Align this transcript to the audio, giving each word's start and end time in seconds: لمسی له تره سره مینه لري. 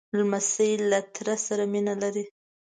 لمسی 0.17 0.71
له 0.89 0.99
تره 1.15 1.35
سره 1.45 1.63
مینه 1.71 1.93
لري. 2.01 2.25